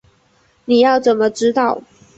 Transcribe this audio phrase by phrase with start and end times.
[0.65, 1.83] 你要怎么知道